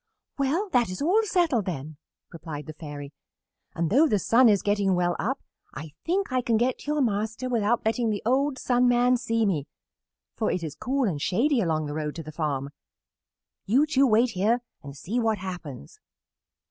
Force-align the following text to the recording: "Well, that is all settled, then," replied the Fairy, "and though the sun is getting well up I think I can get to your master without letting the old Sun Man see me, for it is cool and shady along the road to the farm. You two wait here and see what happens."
"Well, 0.39 0.67
that 0.69 0.89
is 0.89 0.99
all 0.99 1.21
settled, 1.21 1.65
then," 1.65 1.97
replied 2.33 2.65
the 2.65 2.73
Fairy, 2.73 3.13
"and 3.75 3.91
though 3.91 4.07
the 4.07 4.17
sun 4.17 4.49
is 4.49 4.63
getting 4.63 4.95
well 4.95 5.15
up 5.19 5.43
I 5.75 5.91
think 6.05 6.33
I 6.33 6.41
can 6.41 6.57
get 6.57 6.79
to 6.79 6.87
your 6.93 7.01
master 7.01 7.47
without 7.47 7.85
letting 7.85 8.09
the 8.09 8.23
old 8.25 8.57
Sun 8.57 8.87
Man 8.87 9.15
see 9.15 9.45
me, 9.45 9.67
for 10.35 10.49
it 10.51 10.63
is 10.63 10.73
cool 10.73 11.03
and 11.07 11.21
shady 11.21 11.61
along 11.61 11.85
the 11.85 11.93
road 11.93 12.15
to 12.15 12.23
the 12.23 12.31
farm. 12.31 12.71
You 13.67 13.85
two 13.85 14.07
wait 14.07 14.31
here 14.31 14.61
and 14.81 14.97
see 14.97 15.19
what 15.19 15.37
happens." 15.37 15.99